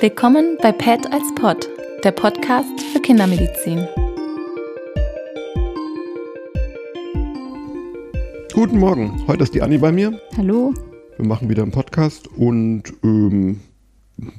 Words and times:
Willkommen 0.00 0.56
bei 0.62 0.72
PET 0.72 1.12
als 1.12 1.34
Pod, 1.34 1.68
der 2.04 2.12
Podcast 2.12 2.80
für 2.80 3.00
Kindermedizin. 3.00 3.86
Guten 8.54 8.78
Morgen, 8.78 9.22
heute 9.26 9.42
ist 9.42 9.54
die 9.54 9.60
Anni 9.60 9.76
bei 9.76 9.92
mir. 9.92 10.18
Hallo. 10.38 10.72
Wir 11.18 11.26
machen 11.26 11.50
wieder 11.50 11.64
einen 11.64 11.72
Podcast 11.72 12.28
und 12.28 12.84
ähm, 13.04 13.60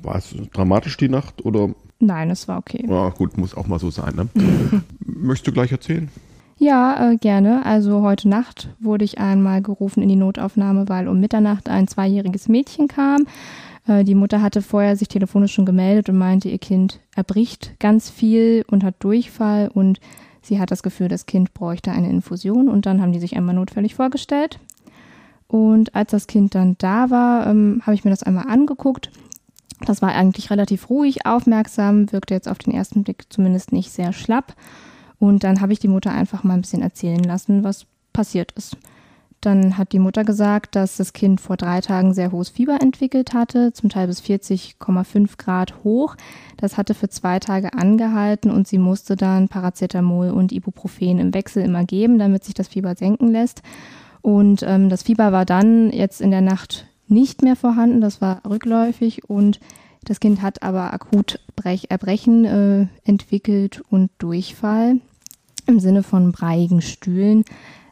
war 0.02 0.16
es 0.16 0.34
dramatisch 0.52 0.98
die 0.98 1.10
Nacht 1.10 1.46
oder? 1.46 1.70
Nein, 2.00 2.32
es 2.32 2.48
war 2.48 2.58
okay. 2.58 2.84
Ja, 2.90 3.10
gut, 3.10 3.38
muss 3.38 3.56
auch 3.56 3.68
mal 3.68 3.78
so 3.78 3.92
sein. 3.92 4.16
Ne? 4.16 4.30
Möchtest 5.06 5.46
du 5.46 5.52
gleich 5.52 5.72
erzählen? 5.72 6.10
Ja, 6.58 7.12
äh, 7.12 7.18
gerne. 7.18 7.64
Also 7.68 8.02
heute 8.02 8.30
Nacht 8.30 8.70
wurde 8.80 9.06
ich 9.06 9.20
einmal 9.20 9.62
gerufen 9.62 10.02
in 10.02 10.10
die 10.10 10.16
Notaufnahme, 10.16 10.90
weil 10.90 11.08
um 11.08 11.20
Mitternacht 11.20 11.70
ein 11.70 11.88
zweijähriges 11.88 12.48
Mädchen 12.50 12.88
kam. 12.88 13.28
Äh, 13.88 14.04
die 14.04 14.16
Mutter 14.16 14.42
hatte 14.42 14.62
vorher 14.62 14.96
sich 14.96 15.08
telefonisch 15.08 15.54
schon 15.54 15.66
gemeldet 15.66 16.10
und 16.10 16.18
meinte, 16.18 16.50
ihr 16.50 16.60
Kind 16.60 17.00
erbricht 17.16 17.80
ganz 17.80 18.10
viel 18.10 18.64
und 18.70 18.84
hat 18.84 18.96
Durchfall 19.00 19.70
und 19.74 20.00
sie 20.42 20.60
hat 20.60 20.72
das 20.72 20.84
Gefühl, 20.84 21.08
das 21.08 21.26
Kind 21.26 21.54
bräuchte 21.54 21.92
eine 21.92 22.10
Infusion 22.10 22.70
und 22.70 22.86
dann 22.86 23.02
haben 23.02 23.12
die 23.12 23.20
sich 23.20 23.36
einmal 23.36 23.56
notfällig 23.56 23.96
vorgestellt. 23.96 24.60
Und 25.48 25.96
als 25.96 26.12
das 26.12 26.28
Kind 26.28 26.56
dann 26.56 26.76
da 26.78 27.10
war, 27.10 27.48
ähm, 27.48 27.82
habe 27.86 27.94
ich 27.94 28.06
mir 28.06 28.12
das 28.12 28.24
einmal 28.24 28.48
angeguckt. 28.48 29.12
Das 29.86 30.02
war 30.02 30.14
eigentlich 30.14 30.50
relativ 30.50 30.90
ruhig, 30.90 31.26
aufmerksam, 31.26 32.12
wirkte 32.12 32.34
jetzt 32.34 32.48
auf 32.48 32.60
den 32.60 32.74
ersten 32.74 33.04
Blick 33.04 33.26
zumindest 33.30 33.72
nicht 33.74 33.92
sehr 33.92 34.14
schlapp. 34.14 34.56
Und 35.20 35.44
dann 35.44 35.60
habe 35.60 35.74
ich 35.74 35.80
die 35.80 35.88
Mutter 35.88 36.12
einfach 36.12 36.44
mal 36.44 36.54
ein 36.54 36.62
bisschen 36.62 36.82
erzählen 36.82 37.24
lassen, 37.24 37.64
was 37.64 37.86
passiert 38.14 38.54
ist. 38.54 38.78
Dann 39.42 39.78
hat 39.78 39.92
die 39.92 40.00
Mutter 40.00 40.24
gesagt, 40.24 40.76
dass 40.76 40.98
das 40.98 41.14
Kind 41.14 41.42
vor 41.42 41.58
drei 41.58 41.82
Tagen 41.82 42.14
sehr 42.14 42.32
hohes 42.32 42.50
Fieber 42.50 42.78
entwickelt 42.80 43.34
hatte, 43.34 43.74
zum 43.74 43.90
Teil 43.90 44.08
bis 44.08 44.22
40,5 44.22 45.38
Grad 45.38 45.84
hoch. 45.84 46.16
Das 46.58 46.78
hatte 46.78 46.94
für 46.94 47.10
zwei 47.10 47.40
Tage 47.40 47.74
angehalten 47.74 48.52
und 48.52 48.68
sie 48.68 48.78
musste 48.78 49.16
dann 49.16 49.50
Paracetamol 49.50 50.30
und 50.30 50.52
Ibuprofen 50.52 51.18
im 51.18 51.34
Wechsel 51.34 51.64
immer 51.64 51.86
geben, 51.86 52.20
damit 52.20 52.44
sich 52.44 52.54
das 52.54 52.68
Fieber 52.68 52.96
senken 52.96 53.30
lässt. 53.30 53.64
Und 54.22 54.64
ähm, 54.64 54.90
das 54.90 55.04
Fieber 55.04 55.32
war 55.32 55.46
dann 55.46 55.92
jetzt 55.92 56.22
in 56.22 56.30
der 56.30 56.42
Nacht 56.42 56.86
nicht 57.08 57.42
mehr 57.42 57.56
vorhanden, 57.56 58.00
das 58.00 58.22
war 58.22 58.42
rückläufig 58.48 59.28
und 59.28 59.60
das 60.04 60.20
Kind 60.20 60.42
hat 60.42 60.64
aber 60.64 60.94
akut 60.94 61.40
Brech 61.56 61.88
Erbrechen 61.90 62.46
äh, 62.46 62.88
entwickelt 63.04 63.82
und 63.90 64.10
Durchfall 64.18 65.00
im 65.68 65.80
Sinne 65.80 66.04
von 66.04 66.32
breiigen 66.32 66.82
Stühlen. 66.82 67.44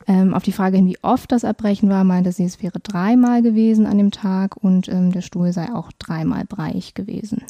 Ähm, 0.10 0.34
auf 0.34 0.42
die 0.42 0.52
Frage 0.52 0.78
hin, 0.78 0.88
wie 0.88 0.98
oft 1.04 1.32
das 1.32 1.44
Erbrechen 1.44 1.88
war, 1.88 2.04
meinte 2.04 2.32
sie, 2.32 2.44
es 2.44 2.64
wäre 2.64 2.80
dreimal 2.80 3.44
gewesen 3.44 3.86
an 3.86 4.00
dem 4.00 4.10
Tag 4.10 4.58
und 4.58 4.90
ähm, 4.90 5.12
der 5.12 5.22
Stuhl 5.22 5.54
sei 5.54 5.72
auch 5.72 5.92
dreimal 6.00 6.46
breiig 6.46 6.96
gewesen. 6.96 7.44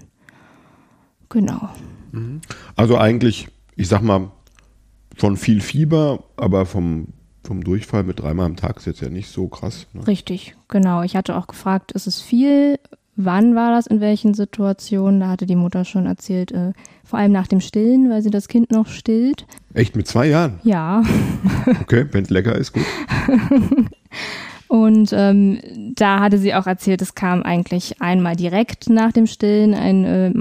Genau. 1.30 1.70
Mhm. 2.12 2.42
Also 2.76 2.98
eigentlich, 2.98 3.48
ich 3.78 3.88
sag 3.88 4.02
mal, 4.02 4.32
schon 5.18 5.38
viel 5.38 5.62
Fieber, 5.62 6.26
aber 6.36 6.66
vom, 6.66 7.08
vom 7.46 7.64
Durchfall 7.64 8.04
mit 8.04 8.20
dreimal 8.20 8.48
am 8.48 8.58
Tag 8.58 8.76
ist 8.76 8.88
jetzt 8.88 9.00
ja 9.00 9.08
nicht 9.08 9.30
so 9.30 9.48
krass. 9.48 9.88
Ne? 9.94 10.06
Richtig, 10.06 10.58
genau. 10.68 11.02
Ich 11.04 11.16
hatte 11.16 11.38
auch 11.38 11.48
gefragt, 11.48 11.94
ist 11.94 12.08
es 12.08 12.20
viel? 12.20 12.78
Wann 13.22 13.54
war 13.54 13.74
das 13.74 13.86
in 13.86 14.00
welchen 14.00 14.34
Situationen? 14.34 15.20
Da 15.20 15.28
hatte 15.28 15.46
die 15.46 15.58
Mutter 15.58 15.84
schon 15.84 16.06
erzählt, 16.06 16.54
äh, 16.54 16.72
vor 17.04 17.20
allem 17.20 17.34
nach 17.34 17.48
dem 17.48 17.60
Stillen, 17.60 18.10
weil 18.10 18.22
sie 18.22 18.30
das 18.30 18.48
Kind 18.48 18.72
noch 18.72 18.88
stillt. 18.88 19.46
Echt 19.74 19.98
mit 19.98 20.08
zwei 20.08 20.28
Jahren? 20.28 20.62
Ja. 20.64 21.04
okay, 21.82 22.06
wenn 22.14 22.24
es 22.24 22.30
lecker 22.30 22.56
ist, 22.56 22.72
gut. 22.72 22.86
Und 24.70 25.12
ähm, 25.12 25.60
da 25.96 26.22
hatte 26.22 26.38
sie 26.38 26.54
auch 26.54 26.66
erzählt, 26.66 27.02
es 27.02 27.14
kam 27.14 27.44
eigentlich 27.44 28.02
einmal 28.02 28.38
direkt 28.38 28.90
nach 28.90 29.12
dem 29.12 29.28
Stillen 29.28 29.74
ein 29.74 30.06
äh, 30.06 30.34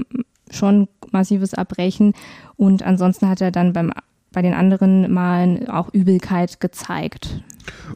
schon 0.49 0.87
massives 1.11 1.51
Erbrechen 1.51 2.13
und 2.55 2.83
ansonsten 2.83 3.27
hat 3.27 3.41
er 3.41 3.51
dann 3.51 3.73
beim 3.73 3.91
bei 4.31 4.41
den 4.41 4.53
anderen 4.53 5.11
Malen 5.11 5.67
auch 5.69 5.91
Übelkeit 5.91 6.59
gezeigt. 6.59 7.41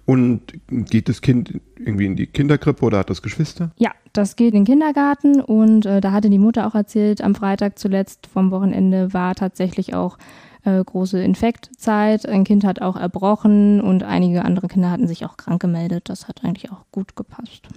Und 0.06 0.54
geht 0.68 1.10
das 1.10 1.22
Kind 1.22 1.60
irgendwie 1.78 2.06
in 2.06 2.16
die 2.16 2.28
Kinderkrippe 2.28 2.86
oder 2.86 3.00
hat 3.00 3.10
das 3.10 3.22
Geschwister? 3.22 3.72
Ja, 3.78 3.92
das 4.14 4.36
geht 4.36 4.54
in 4.54 4.62
den 4.62 4.66
Kindergarten 4.66 5.42
und 5.42 5.86
äh, 5.86 6.02
da 6.02 6.12
hatte 6.12 6.30
die 6.30 6.40
Mutter 6.40 6.68
auch 6.68 6.76
erzählt, 6.76 7.22
am 7.22 7.36
Freitag 7.36 7.80
zuletzt 7.80 8.28
vom 8.28 8.52
Wochenende 8.52 9.14
war 9.14 9.36
tatsächlich 9.36 9.94
auch 9.94 10.18
äh, 10.64 10.84
große 10.84 11.22
Infektzeit. 11.22 12.28
Ein 12.28 12.44
Kind 12.44 12.64
hat 12.64 12.82
auch 12.82 12.96
erbrochen 12.96 13.82
und 13.82 14.04
einige 14.04 14.46
andere 14.46 14.68
Kinder 14.68 14.92
hatten 14.92 15.08
sich 15.08 15.26
auch 15.26 15.38
krank 15.38 15.62
gemeldet. 15.62 16.10
Das 16.10 16.28
hat 16.28 16.44
eigentlich 16.44 16.72
auch 16.72 16.86
gut 16.92 17.16
gepasst. 17.16 17.68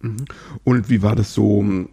Mhm. 0.00 0.24
Und 0.64 0.90
wie 0.90 1.02
war 1.02 1.16
das 1.16 1.34
so 1.34 1.60
ähm, 1.60 1.88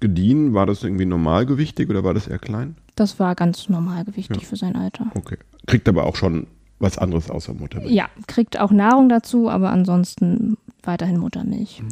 gediehen? 0.00 0.54
War 0.54 0.66
das 0.66 0.82
irgendwie 0.82 1.06
normalgewichtig 1.06 1.88
oder 1.90 2.04
war 2.04 2.14
das 2.14 2.26
eher 2.26 2.38
klein? 2.38 2.76
Das 2.96 3.18
war 3.18 3.34
ganz 3.34 3.68
normalgewichtig 3.68 4.42
ja. 4.42 4.48
für 4.48 4.56
sein 4.56 4.76
Alter. 4.76 5.06
Okay. 5.14 5.36
Kriegt 5.66 5.88
aber 5.88 6.04
auch 6.04 6.16
schon 6.16 6.46
was 6.80 6.98
anderes 6.98 7.30
außer 7.30 7.54
Muttermilch. 7.54 7.92
Ja, 7.92 8.08
kriegt 8.26 8.58
auch 8.58 8.72
Nahrung 8.72 9.08
dazu, 9.08 9.48
aber 9.48 9.70
ansonsten 9.70 10.56
weiterhin 10.82 11.18
Muttermilch. 11.18 11.82
Mhm. 11.82 11.88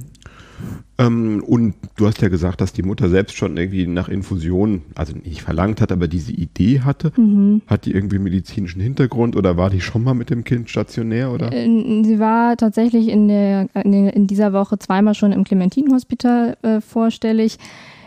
Ähm, 0.99 1.45
und 1.47 1.75
du 1.97 2.07
hast 2.07 2.21
ja 2.21 2.29
gesagt, 2.29 2.61
dass 2.61 2.73
die 2.73 2.83
Mutter 2.83 3.09
selbst 3.09 3.37
schon 3.37 3.57
irgendwie 3.57 3.87
nach 3.87 4.09
Infusion, 4.09 4.83
also 4.97 5.15
nicht 5.17 5.43
verlangt 5.43 5.81
hat, 5.81 5.93
aber 5.93 6.09
diese 6.09 6.33
Idee 6.33 6.81
hatte. 6.81 7.13
Mhm. 7.17 7.63
Hat 7.67 7.85
die 7.85 7.93
irgendwie 7.93 8.19
medizinischen 8.19 8.81
Hintergrund 8.81 9.37
oder 9.37 9.57
war 9.57 9.71
die 9.71 9.81
schon 9.81 10.03
mal 10.03 10.15
mit 10.15 10.31
dem 10.31 10.43
Kind 10.43 10.69
stationär? 10.69 11.33
Oder? 11.33 11.53
Äh, 11.53 11.67
sie 12.05 12.19
war 12.19 12.57
tatsächlich 12.57 13.09
in, 13.09 13.29
der, 13.29 13.69
in 13.85 14.27
dieser 14.27 14.53
Woche 14.53 14.79
zweimal 14.79 15.15
schon 15.15 15.33
im 15.33 15.45
Clementinhospital 15.45 16.57
äh, 16.63 16.81
vorstellig. 16.81 17.59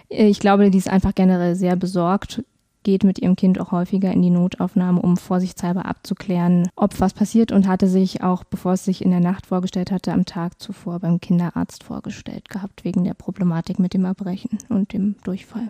Ich 0.10 0.40
glaube, 0.42 0.70
die 0.70 0.78
ist 0.78 0.90
einfach 0.90 1.16
generell 1.16 1.56
sehr 1.56 1.78
besorgt 1.78 2.44
geht 2.84 3.04
mit 3.04 3.20
ihrem 3.20 3.36
Kind 3.36 3.60
auch 3.60 3.72
häufiger 3.72 4.12
in 4.12 4.22
die 4.22 4.30
Notaufnahme, 4.30 5.02
um 5.02 5.18
vorsichtshalber 5.18 5.86
abzuklären, 5.86 6.70
ob 6.76 7.00
was 7.00 7.14
passiert 7.14 7.52
und 7.52 7.68
hatte 7.68 7.88
sich 7.88 8.24
auch, 8.24 8.44
bevor 8.44 8.74
es 8.74 8.86
sich 8.86 9.04
in 9.04 9.12
der 9.12 9.20
Nacht 9.20 9.46
vorgestellt 9.46 9.92
hatte, 9.92 10.14
am 10.14 10.26
Tag 10.26 10.60
zuvor 10.60 11.00
beim 11.00 11.20
Kinderarzt 11.20 11.84
vorgestellt 11.84 12.50
gehabt, 12.50 12.84
wegen 12.84 13.04
der 13.04 13.14
Problematik 13.14 13.80
mit 13.80 13.94
dem 13.94 14.06
Erbrechen 14.06 14.58
und 14.70 14.94
dem 14.94 15.16
Durchfall. 15.24 15.70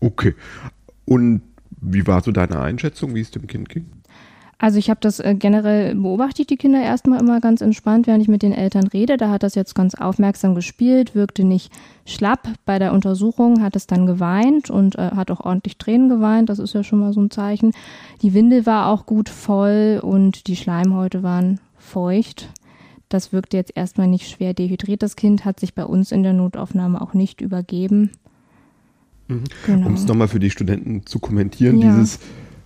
Okay. 0.00 0.34
Und 1.06 1.42
wie 1.80 2.06
war 2.06 2.22
so 2.22 2.32
deine 2.32 2.60
Einschätzung, 2.60 3.14
wie 3.14 3.20
es 3.20 3.30
dem 3.30 3.46
Kind 3.46 3.68
ging? 3.68 3.86
Also 4.64 4.78
ich 4.78 4.88
habe 4.88 5.00
das 5.02 5.20
äh, 5.20 5.34
generell 5.38 5.94
beobachte 5.94 6.40
ich 6.40 6.46
die 6.46 6.56
Kinder 6.56 6.80
erstmal 6.80 7.20
immer 7.20 7.38
ganz 7.38 7.60
entspannt, 7.60 8.06
während 8.06 8.22
ich 8.22 8.28
mit 8.28 8.40
den 8.40 8.54
Eltern 8.54 8.86
rede. 8.86 9.18
Da 9.18 9.28
hat 9.28 9.42
das 9.42 9.54
jetzt 9.54 9.74
ganz 9.74 9.94
aufmerksam 9.94 10.54
gespielt, 10.54 11.14
wirkte 11.14 11.44
nicht 11.44 11.70
schlapp. 12.06 12.48
Bei 12.64 12.78
der 12.78 12.94
Untersuchung 12.94 13.62
hat 13.62 13.76
es 13.76 13.86
dann 13.86 14.06
geweint 14.06 14.70
und 14.70 14.96
äh, 14.96 15.10
hat 15.10 15.30
auch 15.30 15.40
ordentlich 15.40 15.76
Tränen 15.76 16.08
geweint. 16.08 16.48
Das 16.48 16.58
ist 16.58 16.72
ja 16.72 16.82
schon 16.82 17.00
mal 17.00 17.12
so 17.12 17.20
ein 17.20 17.30
Zeichen. 17.30 17.72
Die 18.22 18.32
Windel 18.32 18.64
war 18.64 18.88
auch 18.88 19.04
gut 19.04 19.28
voll 19.28 20.00
und 20.02 20.46
die 20.46 20.56
Schleimhäute 20.56 21.22
waren 21.22 21.60
feucht. 21.76 22.48
Das 23.10 23.34
wirkte 23.34 23.58
jetzt 23.58 23.76
erstmal 23.76 24.08
nicht 24.08 24.30
schwer 24.30 24.54
dehydriert. 24.54 25.02
Das 25.02 25.14
Kind 25.14 25.44
hat 25.44 25.60
sich 25.60 25.74
bei 25.74 25.84
uns 25.84 26.10
in 26.10 26.22
der 26.22 26.32
Notaufnahme 26.32 27.02
auch 27.02 27.12
nicht 27.12 27.42
übergeben. 27.42 28.12
Mhm. 29.28 29.44
Genau. 29.66 29.88
Um 29.88 29.92
es 29.92 30.06
nochmal 30.06 30.28
für 30.28 30.40
die 30.40 30.48
Studenten 30.48 31.04
zu 31.04 31.18
kommentieren, 31.18 31.82
ja. 31.82 31.90
dieses 31.90 32.18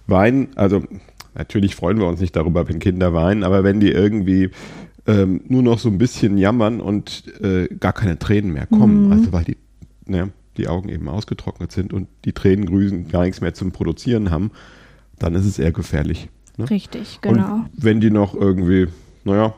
Weinen, 0.07 0.51
also 0.55 0.85
Natürlich 1.39 1.77
freuen 1.77 1.99
wir 1.99 2.07
uns 2.07 2.21
nicht 2.21 2.35
darüber, 2.35 2.69
wenn 2.69 2.81
Kinder 2.81 3.15
weinen, 3.15 3.45
aber 3.45 3.63
wenn 3.63 3.79
die 3.79 3.93
irgendwie 3.93 4.51
ähm, 5.07 5.41
nur 5.49 5.63
noch 5.63 5.79
so 5.79 5.89
ein 5.89 5.97
bisschen 5.97 6.37
jammern 6.37 6.81
und 6.81 7.25
äh, 7.41 7.69
gar 7.79 7.93
keine 7.93 8.19
Tränen 8.19 8.53
mehr 8.53 8.67
kommen, 8.67 9.07
mhm. 9.07 9.13
also 9.13 9.33
weil 9.33 9.45
die, 9.45 9.57
ne, 10.07 10.31
die 10.57 10.67
Augen 10.67 10.89
eben 10.89 11.09
ausgetrocknet 11.09 11.71
sind 11.71 11.93
und 11.93 12.09
die 12.25 12.33
Tränendrüsen 12.33 13.09
gar 13.09 13.23
nichts 13.23 13.41
mehr 13.41 13.55
zum 13.55 13.71
Produzieren 13.71 14.33
haben, 14.33 14.51
dann 15.21 15.37
ist 15.37 15.47
es 15.47 15.61
eher 15.61 15.71
gefährlich. 15.71 16.29
Ne? 16.57 16.69
Richtig, 16.69 17.21
genau. 17.23 17.55
Und 17.55 17.71
wenn 17.77 18.01
die 18.01 18.11
noch 18.11 18.35
irgendwie, 18.35 18.89
naja, 19.23 19.55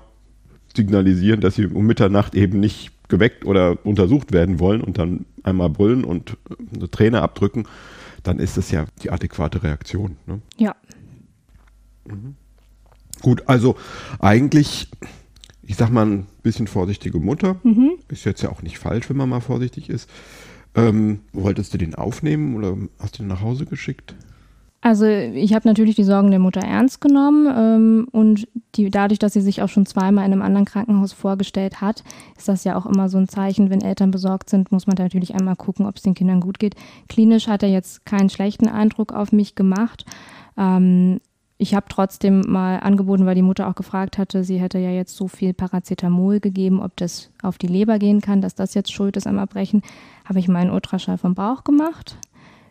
signalisieren, 0.76 1.40
dass 1.40 1.54
sie 1.54 1.66
um 1.66 1.86
Mitternacht 1.86 2.34
eben 2.34 2.60
nicht 2.60 2.92
geweckt 3.08 3.46
oder 3.46 3.78
untersucht 3.84 4.32
werden 4.32 4.60
wollen 4.60 4.82
und 4.82 4.98
dann 4.98 5.24
einmal 5.42 5.70
brüllen 5.70 6.04
und 6.04 6.36
eine 6.74 6.90
Träne 6.90 7.22
abdrücken, 7.22 7.64
dann 8.22 8.38
ist 8.38 8.58
das 8.58 8.70
ja 8.70 8.84
die 9.02 9.10
adäquate 9.10 9.62
Reaktion. 9.62 10.16
Ne? 10.26 10.42
Ja, 10.58 10.76
Mhm. 12.10 12.34
Gut, 13.22 13.42
also 13.46 13.76
eigentlich, 14.18 14.88
ich 15.62 15.76
sag 15.76 15.90
mal, 15.90 16.06
ein 16.06 16.26
bisschen 16.42 16.66
vorsichtige 16.66 17.18
Mutter. 17.18 17.56
Mhm. 17.62 17.92
Ist 18.08 18.24
jetzt 18.24 18.42
ja 18.42 18.50
auch 18.50 18.62
nicht 18.62 18.78
falsch, 18.78 19.10
wenn 19.10 19.16
man 19.16 19.28
mal 19.28 19.40
vorsichtig 19.40 19.90
ist. 19.90 20.08
Ähm, 20.74 21.20
wolltest 21.32 21.74
du 21.74 21.78
den 21.78 21.94
aufnehmen 21.94 22.54
oder 22.54 22.76
hast 22.98 23.18
du 23.18 23.22
ihn 23.22 23.28
nach 23.28 23.42
Hause 23.42 23.66
geschickt? 23.66 24.14
Also 24.82 25.04
ich 25.04 25.52
habe 25.52 25.68
natürlich 25.68 25.94
die 25.94 26.04
Sorgen 26.04 26.30
der 26.30 26.38
Mutter 26.38 26.62
ernst 26.62 27.02
genommen 27.02 27.52
ähm, 27.54 28.08
und 28.12 28.48
die, 28.76 28.88
dadurch, 28.88 29.18
dass 29.18 29.34
sie 29.34 29.42
sich 29.42 29.60
auch 29.60 29.68
schon 29.68 29.84
zweimal 29.84 30.24
in 30.24 30.32
einem 30.32 30.40
anderen 30.40 30.64
Krankenhaus 30.64 31.12
vorgestellt 31.12 31.82
hat, 31.82 32.02
ist 32.38 32.48
das 32.48 32.64
ja 32.64 32.76
auch 32.76 32.86
immer 32.86 33.10
so 33.10 33.18
ein 33.18 33.28
Zeichen, 33.28 33.68
wenn 33.68 33.82
Eltern 33.82 34.10
besorgt 34.10 34.48
sind, 34.48 34.72
muss 34.72 34.86
man 34.86 34.96
da 34.96 35.02
natürlich 35.02 35.34
einmal 35.34 35.56
gucken, 35.56 35.84
ob 35.84 35.96
es 35.96 36.02
den 36.02 36.14
Kindern 36.14 36.40
gut 36.40 36.58
geht. 36.58 36.76
Klinisch 37.08 37.46
hat 37.46 37.62
er 37.62 37.68
jetzt 37.68 38.06
keinen 38.06 38.30
schlechten 38.30 38.68
Eindruck 38.68 39.12
auf 39.12 39.32
mich 39.32 39.54
gemacht. 39.54 40.06
Ähm, 40.56 41.20
ich 41.60 41.74
habe 41.74 41.86
trotzdem 41.90 42.40
mal 42.40 42.78
angeboten, 42.78 43.26
weil 43.26 43.34
die 43.34 43.42
Mutter 43.42 43.68
auch 43.68 43.74
gefragt 43.74 44.16
hatte, 44.16 44.44
sie 44.44 44.58
hätte 44.58 44.78
ja 44.78 44.90
jetzt 44.90 45.14
so 45.14 45.28
viel 45.28 45.52
Paracetamol 45.52 46.40
gegeben, 46.40 46.80
ob 46.80 46.96
das 46.96 47.30
auf 47.42 47.58
die 47.58 47.66
Leber 47.66 47.98
gehen 47.98 48.22
kann, 48.22 48.40
dass 48.40 48.54
das 48.54 48.72
jetzt 48.72 48.90
schuld 48.90 49.18
ist 49.18 49.26
am 49.26 49.36
Erbrechen, 49.36 49.82
habe 50.24 50.38
ich 50.38 50.48
meinen 50.48 50.70
Ultraschall 50.70 51.18
vom 51.18 51.34
Bauch 51.34 51.62
gemacht. 51.62 52.16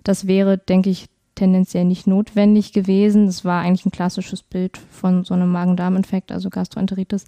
Das 0.04 0.26
wäre, 0.26 0.58
denke 0.58 0.90
ich, 0.90 1.06
tendenziell 1.36 1.86
nicht 1.86 2.08
notwendig 2.08 2.74
gewesen. 2.74 3.28
Es 3.28 3.46
war 3.46 3.62
eigentlich 3.62 3.86
ein 3.86 3.92
klassisches 3.92 4.42
Bild 4.42 4.78
von 4.78 5.24
so 5.24 5.36
einem 5.36 5.52
Magen-Darm-Infekt, 5.52 6.32
also 6.32 6.50
Gastroenteritis. 6.50 7.26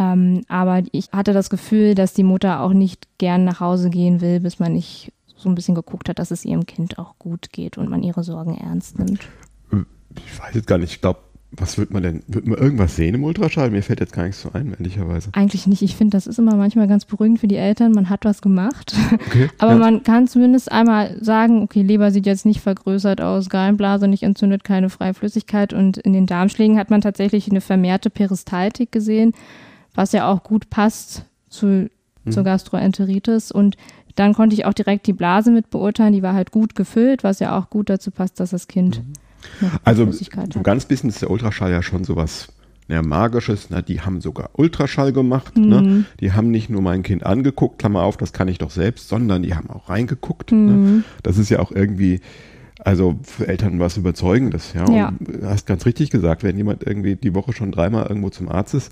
Ähm, 0.00 0.42
aber 0.48 0.82
ich 0.90 1.10
hatte 1.12 1.32
das 1.32 1.48
Gefühl, 1.48 1.94
dass 1.94 2.12
die 2.12 2.24
Mutter 2.24 2.60
auch 2.60 2.72
nicht 2.72 3.06
gern 3.18 3.44
nach 3.44 3.60
Hause 3.60 3.90
gehen 3.90 4.20
will, 4.20 4.40
bis 4.40 4.58
man 4.58 4.72
nicht 4.72 5.12
so 5.36 5.48
ein 5.48 5.54
bisschen 5.54 5.76
geguckt 5.76 6.08
hat, 6.08 6.18
dass 6.18 6.32
es 6.32 6.44
ihrem 6.44 6.66
Kind 6.66 6.98
auch 6.98 7.14
gut 7.20 7.52
geht 7.52 7.78
und 7.78 7.88
man 7.88 8.02
ihre 8.02 8.24
Sorgen 8.24 8.56
ernst 8.58 8.98
nimmt. 8.98 9.28
Ich 10.26 10.38
weiß 10.38 10.54
jetzt 10.54 10.66
gar 10.66 10.78
nicht, 10.78 10.92
ich 10.92 11.00
glaube, 11.00 11.20
was 11.50 11.78
wird 11.78 11.90
man 11.90 12.02
denn? 12.02 12.22
Wird 12.26 12.46
man 12.46 12.58
irgendwas 12.58 12.96
sehen 12.96 13.14
im 13.14 13.24
Ultraschall? 13.24 13.70
Mir 13.70 13.82
fällt 13.82 14.00
jetzt 14.00 14.12
gar 14.12 14.24
nichts 14.24 14.42
so 14.42 14.50
ein, 14.52 14.74
ehrlicherweise. 14.78 15.30
Eigentlich 15.32 15.66
nicht. 15.66 15.80
Ich 15.80 15.96
finde, 15.96 16.16
das 16.16 16.26
ist 16.26 16.38
immer 16.38 16.56
manchmal 16.56 16.88
ganz 16.88 17.06
beruhigend 17.06 17.40
für 17.40 17.48
die 17.48 17.56
Eltern. 17.56 17.92
Man 17.92 18.10
hat 18.10 18.26
was 18.26 18.42
gemacht. 18.42 18.94
Okay, 19.14 19.48
Aber 19.58 19.72
ja. 19.72 19.78
man 19.78 20.02
kann 20.02 20.28
zumindest 20.28 20.70
einmal 20.70 21.16
sagen, 21.22 21.62
okay, 21.62 21.82
Leber 21.82 22.10
sieht 22.10 22.26
jetzt 22.26 22.44
nicht 22.44 22.60
vergrößert 22.60 23.22
aus, 23.22 23.48
Gallenblase 23.48 24.08
nicht 24.08 24.24
entzündet, 24.24 24.62
keine 24.62 24.90
freie 24.90 25.14
Flüssigkeit. 25.14 25.72
Und 25.72 25.96
in 25.96 26.12
den 26.12 26.26
Darmschlägen 26.26 26.78
hat 26.78 26.90
man 26.90 27.00
tatsächlich 27.00 27.50
eine 27.50 27.62
vermehrte 27.62 28.10
Peristaltik 28.10 28.92
gesehen, 28.92 29.32
was 29.94 30.12
ja 30.12 30.30
auch 30.30 30.42
gut 30.42 30.68
passt 30.68 31.24
zu, 31.48 31.88
hm. 32.24 32.32
zur 32.32 32.44
Gastroenteritis. 32.44 33.52
Und 33.52 33.78
dann 34.16 34.34
konnte 34.34 34.54
ich 34.54 34.66
auch 34.66 34.74
direkt 34.74 35.06
die 35.06 35.14
Blase 35.14 35.50
mit 35.50 35.70
beurteilen. 35.70 36.12
Die 36.12 36.22
war 36.22 36.34
halt 36.34 36.50
gut 36.50 36.74
gefüllt, 36.74 37.24
was 37.24 37.40
ja 37.40 37.58
auch 37.58 37.70
gut 37.70 37.88
dazu 37.88 38.10
passt, 38.10 38.38
dass 38.38 38.50
das 38.50 38.68
Kind. 38.68 38.98
Mhm 38.98 39.12
also 39.84 40.10
so 40.10 40.60
ganz 40.62 40.84
bisschen 40.86 41.10
ist 41.10 41.22
der 41.22 41.30
Ultraschall 41.30 41.70
ja 41.70 41.82
schon 41.82 42.04
sowas 42.04 42.48
ja, 42.88 43.02
Magisches. 43.02 43.70
Ne? 43.70 43.82
Die 43.82 44.00
haben 44.00 44.20
sogar 44.20 44.50
Ultraschall 44.54 45.12
gemacht. 45.12 45.56
Ne? 45.56 45.80
Mhm. 45.80 45.86
Ne? 45.86 46.04
Die 46.20 46.32
haben 46.32 46.50
nicht 46.50 46.70
nur 46.70 46.82
mein 46.82 47.02
Kind 47.02 47.24
angeguckt, 47.24 47.78
Klammer 47.78 48.02
auf, 48.02 48.16
das 48.16 48.32
kann 48.32 48.48
ich 48.48 48.58
doch 48.58 48.70
selbst, 48.70 49.08
sondern 49.08 49.42
die 49.42 49.54
haben 49.54 49.70
auch 49.70 49.88
reingeguckt. 49.88 50.52
Ne? 50.52 50.58
Mhm. 50.58 50.84
Ne? 50.84 51.04
Das 51.22 51.36
ist 51.38 51.50
ja 51.50 51.60
auch 51.60 51.70
irgendwie, 51.70 52.20
also 52.80 53.18
für 53.22 53.46
Eltern 53.46 53.78
was 53.78 53.96
Überzeugendes. 53.98 54.72
Ja? 54.72 54.90
ja. 54.90 55.12
du 55.20 55.46
hast 55.46 55.66
ganz 55.66 55.84
richtig 55.84 56.10
gesagt, 56.10 56.42
wenn 56.42 56.56
jemand 56.56 56.84
irgendwie 56.84 57.16
die 57.16 57.34
Woche 57.34 57.52
schon 57.52 57.72
dreimal 57.72 58.06
irgendwo 58.06 58.30
zum 58.30 58.48
Arzt 58.48 58.74
ist, 58.74 58.90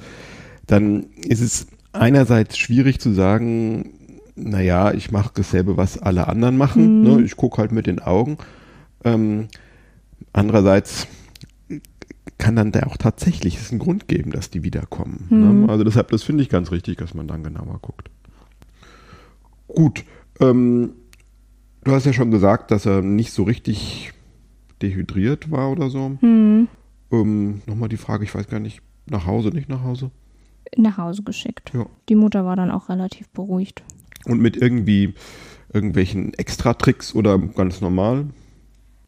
dann 0.67 1.07
ist 1.27 1.41
es 1.41 1.69
einerseits 1.93 2.59
schwierig 2.59 3.01
zu 3.01 3.13
sagen, 3.13 3.93
naja, 4.35 4.93
ich 4.93 5.11
mache 5.11 5.31
dasselbe, 5.35 5.79
was 5.79 5.97
alle 5.99 6.29
anderen 6.29 6.59
machen. 6.59 7.01
Mhm. 7.01 7.03
Ne? 7.03 7.23
Ich 7.23 7.37
gucke 7.37 7.57
halt 7.59 7.73
mit 7.73 7.87
den 7.87 8.01
Augen. 8.01 8.37
Ähm, 9.05 9.49
Andererseits 10.33 11.07
kann 12.39 12.57
dann 12.57 12.73
da 12.73 12.85
auch 12.85 12.97
tatsächlich 12.97 13.57
es 13.57 13.71
einen 13.71 13.79
Grund 13.79 14.09
geben, 14.09 14.31
dass 14.31 14.51
die 14.51 14.63
wiederkommen. 14.63 15.27
Mhm. 15.31 15.61
Ne? 15.63 15.69
Also 15.69 15.85
deshalb, 15.85 16.11
das 16.11 16.23
finde 16.23 16.43
ich 16.43 16.49
ganz 16.49 16.71
richtig, 16.71 16.99
dass 16.99 17.15
man 17.15 17.27
dann 17.27 17.43
genauer 17.43 17.79
guckt. 17.81 18.11
Gut, 19.69 20.05
ähm, 20.41 20.93
du 21.85 21.93
hast 21.93 22.07
ja 22.07 22.13
schon 22.13 22.31
gesagt, 22.31 22.71
dass 22.71 22.87
er 22.87 23.03
nicht 23.03 23.33
so 23.33 23.45
richtig 23.45 24.13
dehydriert 24.83 25.51
war 25.51 25.71
oder 25.71 25.91
so. 25.91 26.17
Mhm. 26.21 26.69
Ähm, 27.11 27.63
Nochmal 27.67 27.89
die 27.89 27.97
Frage, 27.97 28.25
ich 28.25 28.35
weiß 28.35 28.49
gar 28.49 28.61
nicht, 28.61 28.83
nach 29.09 29.27
Hause, 29.27 29.49
nicht 29.49 29.69
nach 29.69 29.83
Hause? 29.83 30.11
Nach 30.77 30.99
Hause 30.99 31.23
geschickt. 31.23 31.73
Ja. 31.75 31.87
Die 32.09 32.17
Mutter 32.17 32.45
war 32.45 32.57
dann 32.57 32.71
auch 32.71 32.89
relativ 32.89 33.29
beruhigt. 33.31 33.83
Und 34.25 34.41
mit 34.41 34.57
irgendwie 34.57 35.15
irgendwelchen 35.73 36.35
Extra-Tricks 36.35 37.15
oder 37.15 37.39
ganz 37.39 37.81
normal? 37.81 38.27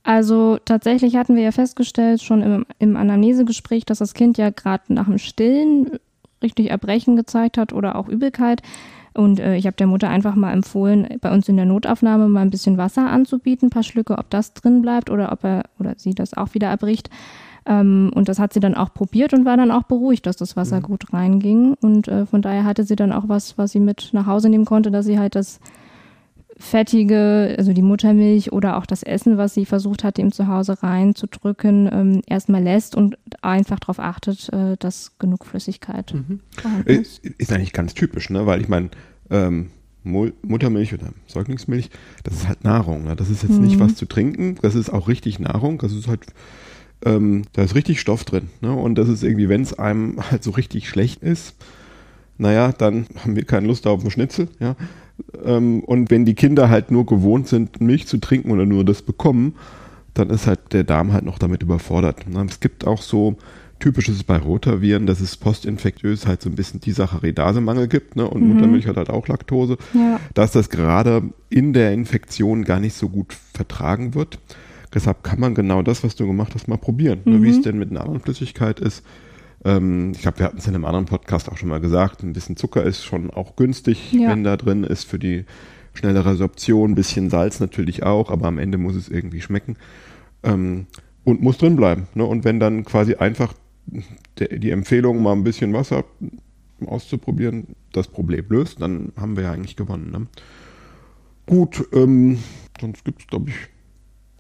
Also 0.09 0.57
tatsächlich 0.65 1.17
hatten 1.17 1.37
wir 1.37 1.43
ja 1.43 1.53
festgestellt, 1.53 2.23
schon 2.23 2.41
im, 2.41 2.67
im 2.79 2.97
Anamnesegespräch, 2.97 3.85
dass 3.85 3.99
das 3.99 4.15
Kind 4.15 4.39
ja 4.39 4.49
gerade 4.49 4.85
nach 4.89 5.05
dem 5.05 5.19
Stillen 5.19 5.99
richtig 6.43 6.71
Erbrechen 6.71 7.15
gezeigt 7.15 7.59
hat 7.59 7.75
oder 7.75 7.95
auch 7.95 8.09
Übelkeit. 8.09 8.63
Und 9.13 9.39
äh, 9.39 9.57
ich 9.57 9.67
habe 9.67 9.77
der 9.77 9.87
Mutter 9.87 10.09
einfach 10.09 10.35
mal 10.35 10.55
empfohlen, 10.55 11.19
bei 11.21 11.31
uns 11.31 11.47
in 11.51 11.57
der 11.57 11.67
Notaufnahme 11.67 12.27
mal 12.27 12.41
ein 12.41 12.49
bisschen 12.49 12.79
Wasser 12.79 13.07
anzubieten, 13.11 13.67
ein 13.67 13.71
paar 13.71 13.83
Schlücke, 13.83 14.17
ob 14.17 14.31
das 14.31 14.55
drin 14.55 14.81
bleibt 14.81 15.11
oder 15.11 15.31
ob 15.31 15.45
er 15.45 15.65
oder 15.79 15.93
sie 15.99 16.15
das 16.15 16.33
auch 16.33 16.55
wieder 16.55 16.69
erbricht. 16.69 17.11
Ähm, 17.67 18.11
und 18.15 18.31
das 18.31 18.39
hat 18.39 18.55
sie 18.55 18.61
dann 18.61 18.77
auch 18.77 18.95
probiert 18.95 19.35
und 19.35 19.45
war 19.45 19.59
dann 19.59 19.71
auch 19.71 19.83
beruhigt, 19.83 20.25
dass 20.25 20.37
das 20.37 20.57
Wasser 20.57 20.79
mhm. 20.79 20.85
gut 20.85 21.13
reinging. 21.13 21.75
Und 21.83 22.09
äh, 22.09 22.25
von 22.25 22.41
daher 22.41 22.65
hatte 22.65 22.85
sie 22.85 22.97
dann 22.97 23.13
auch 23.13 23.25
was, 23.29 23.59
was 23.59 23.73
sie 23.73 23.81
mit 23.81 24.09
nach 24.13 24.25
Hause 24.25 24.49
nehmen 24.49 24.65
konnte, 24.65 24.91
dass 24.91 25.05
sie 25.05 25.19
halt 25.19 25.35
das 25.35 25.61
fettige, 26.59 27.55
also 27.57 27.73
die 27.73 27.83
Muttermilch 27.83 28.53
oder 28.53 28.77
auch 28.77 28.87
das 28.87 29.05
Essen, 29.05 29.39
was 29.39 29.55
sie 29.55 29.65
versucht 29.65 30.03
hat, 30.03 30.19
ihm 30.19 30.33
zu 30.33 30.49
Hause 30.49 30.83
reinzudrücken, 30.83 31.89
ähm, 31.93 32.23
erstmal 32.27 32.63
lässt 32.63 32.97
und 32.97 33.17
einfach 33.43 33.79
darauf 33.79 34.01
achtet, 34.01 34.53
äh, 34.53 34.77
dass 34.79 35.17
genug 35.19 35.47
Flüssigkeit 35.47 36.13
mhm. 36.13 36.41
ist. 36.85 37.25
Ist 37.25 37.53
eigentlich 37.53 37.73
ganz 37.73 37.95
typisch, 37.95 38.29
ne? 38.31 38.45
weil 38.47 38.61
ich 38.61 38.69
meine, 38.69 38.91
ähm, 39.31 39.71
Muttermilch 40.03 40.95
oder 40.95 41.13
Säuglingsmilch, 41.27 41.91
das 42.25 42.35
ist 42.35 42.49
halt 42.49 42.65
Nahrung. 42.65 43.05
Ne? 43.05 43.15
Das 43.15 43.31
ist 43.31 43.43
jetzt 43.43 43.53
mhm. 43.53 43.65
nicht 43.65 43.79
was 43.79 43.95
zu 43.95 44.07
trinken, 44.07 44.57
das 44.63 44.75
ist 44.75 44.91
auch 44.91 45.07
richtig 45.07 45.39
Nahrung, 45.39 45.79
das 45.79 45.93
ist 45.93 46.09
halt, 46.09 46.27
ähm, 47.05 47.43
da 47.53 47.63
ist 47.63 47.75
richtig 47.75 48.01
Stoff 48.01 48.25
drin. 48.25 48.49
Ne? 48.61 48.73
Und 48.73 48.97
das 48.97 49.09
ist 49.09 49.23
irgendwie, 49.23 49.49
wenn 49.49 49.63
es 49.63 49.79
einem 49.79 50.19
halt 50.31 50.43
so 50.43 50.51
richtig 50.51 50.89
schlecht 50.89 51.23
ist, 51.23 51.55
naja, 52.37 52.73
dann 52.73 53.07
haben 53.23 53.37
wir 53.37 53.45
keine 53.45 53.67
Lust 53.67 53.87
auf 53.87 54.01
einen 54.01 54.11
Schnitzel, 54.11 54.49
ja. 54.59 54.77
Ähm, 55.45 55.81
und 55.85 56.11
wenn 56.11 56.25
die 56.25 56.35
Kinder 56.35 56.71
halt 56.71 56.91
nur 56.91 57.07
gewohnt 57.07 57.49
sind, 57.49 57.81
Milch 57.81 58.07
zu 58.07 58.19
trinken 58.19 58.51
oder 58.51 58.67
nur 58.67 58.85
das 58.85 59.03
bekommen, 59.03 59.55
dann 60.15 60.31
ist 60.31 60.47
halt 60.47 60.73
der 60.73 60.85
Darm 60.85 61.13
halt 61.13 61.25
noch 61.25 61.39
damit 61.39 61.63
überfordert. 61.63 62.25
Es 62.49 62.61
gibt 62.61 62.87
auch 62.87 63.03
so 63.03 63.37
typisches 63.79 64.25
bei 64.25 64.37
Rotaviren, 64.37 65.07
dass 65.07 65.21
es 65.21 65.37
postinfektiös 65.37 66.27
halt 66.27 66.43
so 66.43 66.51
ein 66.51 66.57
bisschen 66.57 66.81
die 66.81 66.93
Saccharidase-Mangel 66.93 67.89
gibt 67.89 68.17
ne? 68.17 68.29
und 68.29 68.43
mhm. 68.43 68.55
Muttermilch 68.55 68.87
hat 68.87 68.97
halt 68.97 69.11
auch 69.11 69.29
Laktose, 69.29 69.77
ja. 69.95 70.19
dass 70.35 70.53
das 70.53 70.69
gerade 70.71 71.31
in 71.49 71.73
der 71.73 71.93
Infektion 71.93 72.65
gar 72.65 72.81
nicht 72.81 72.95
so 72.95 73.09
gut 73.09 73.33
vertragen 73.33 74.15
wird. 74.15 74.39
Deshalb 74.93 75.23
kann 75.23 75.39
man 75.39 75.55
genau 75.55 75.83
das, 75.83 76.03
was 76.03 76.17
du 76.17 76.27
gemacht 76.27 76.55
hast, 76.55 76.67
mal 76.67 76.79
probieren. 76.79 77.21
Mhm. 77.25 77.43
Wie 77.43 77.51
es 77.51 77.61
denn 77.61 77.79
mit 77.79 77.91
einer 77.91 78.01
anderen 78.01 78.21
Flüssigkeit 78.21 78.81
ist, 78.81 79.05
ähm, 79.65 80.13
ich 80.15 80.23
glaube, 80.23 80.39
wir 80.39 80.47
hatten 80.47 80.59
es 80.59 80.67
in 80.67 80.75
einem 80.75 80.85
anderen 80.85 81.07
Podcast 81.07 81.51
auch 81.51 81.57
schon 81.57 81.69
mal 81.69 81.81
gesagt, 81.81 82.23
ein 82.23 82.33
bisschen 82.33 82.57
Zucker 82.57 82.83
ist 82.83 83.05
schon 83.05 83.31
auch 83.31 83.57
günstig, 83.57 84.13
ja. 84.13 84.31
wenn 84.31 84.45
da 84.45 84.57
drin 84.57 84.85
ist 84.85 85.05
für 85.05 85.19
die 85.19 85.45
schnelle 85.95 86.25
Resorption, 86.25 86.93
ein 86.93 86.95
bisschen 86.95 87.31
Salz 87.31 87.61
natürlich 87.61 88.05
auch, 88.05 88.31
aber 88.31 88.47
am 88.47 88.59
Ende 88.59 88.79
muss 88.79 88.95
es 88.95 89.09
irgendwie 89.09 89.41
schmecken. 89.41 89.77
Ähm, 90.45 90.87
und 91.25 91.43
muss 91.43 91.59
drin 91.59 91.77
bleiben. 91.77 92.07
Ne? 92.15 92.25
Und 92.25 92.45
wenn 92.45 92.61
dann 92.61 92.85
quasi 92.85 93.15
einfach 93.17 93.53
der, 94.39 94.59
die 94.59 94.71
Empfehlung, 94.71 95.23
mal 95.23 95.33
ein 95.33 95.45
bisschen 95.45 95.73
Wasser 95.75 96.05
auszuprobieren, 96.87 97.67
das 97.93 98.09
Problem 98.09 98.47
löst, 98.49 98.81
dann 98.81 99.13
haben 99.17 99.37
wir 99.37 99.45
ja 99.45 99.53
eigentlich 99.53 99.77
gewonnen. 99.77 100.11
Ne? 100.11 100.27
Gut, 101.47 101.87
ähm, 101.93 102.39
sonst 102.81 103.05
gibt 103.05 103.23
es, 103.23 103.27
glaube 103.27 103.51
ich, 103.51 103.57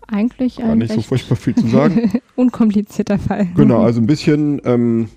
eigentlich 0.07 0.57
gar 0.57 0.75
nicht 0.75 0.92
so 0.92 1.02
furchtbar 1.02 1.37
viel 1.37 1.54
zu 1.54 1.66
sagen. 1.69 2.11
Unkomplizierter 2.37 3.19
Fall. 3.19 3.49
Genau, 3.54 3.83
also 3.83 4.00
ein 4.00 4.07
bisschen 4.07 4.61
ähm, 4.64 5.11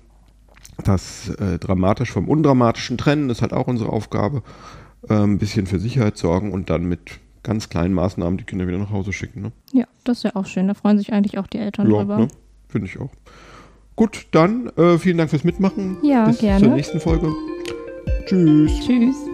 das 0.84 1.28
äh, 1.28 1.58
dramatisch 1.58 2.10
vom 2.10 2.28
undramatischen 2.28 2.98
trennen 2.98 3.30
ist 3.30 3.42
halt 3.42 3.52
auch 3.52 3.66
unsere 3.66 3.90
Aufgabe. 3.90 4.42
Äh, 5.08 5.14
ein 5.14 5.38
bisschen 5.38 5.66
für 5.66 5.78
Sicherheit 5.78 6.16
sorgen 6.16 6.52
und 6.52 6.70
dann 6.70 6.84
mit 6.84 7.20
ganz 7.42 7.68
kleinen 7.68 7.94
Maßnahmen 7.94 8.38
die 8.38 8.44
Kinder 8.44 8.66
wieder 8.66 8.78
nach 8.78 8.90
Hause 8.90 9.12
schicken. 9.12 9.42
Ne? 9.42 9.52
Ja, 9.72 9.86
das 10.04 10.18
ist 10.18 10.22
ja 10.24 10.36
auch 10.36 10.46
schön. 10.46 10.68
Da 10.68 10.74
freuen 10.74 10.98
sich 10.98 11.12
eigentlich 11.12 11.38
auch 11.38 11.46
die 11.46 11.58
Eltern 11.58 11.90
ja, 11.90 11.98
drüber. 11.98 12.18
Ne? 12.18 12.28
Finde 12.68 12.86
ich 12.86 12.98
auch. 12.98 13.10
Gut, 13.96 14.26
dann 14.30 14.68
äh, 14.76 14.98
vielen 14.98 15.18
Dank 15.18 15.30
fürs 15.30 15.44
Mitmachen. 15.44 15.98
Ja, 16.02 16.26
Bis 16.26 16.38
gerne. 16.38 16.64
zur 16.64 16.74
nächsten 16.74 17.00
Folge. 17.00 17.32
Tschüss. 18.26 18.72
Tschüss. 18.86 19.31